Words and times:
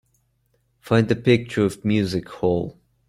Find 0.79 1.11
a 1.11 1.15
picture 1.15 1.63
of 1.63 1.85
Music 1.85 2.27
Hole 2.27 2.75